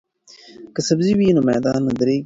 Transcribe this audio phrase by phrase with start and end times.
[0.73, 2.19] که سبزی وي نو معده نه دردیږي.